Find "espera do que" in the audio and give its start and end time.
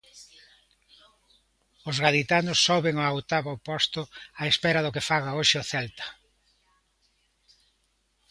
4.51-5.05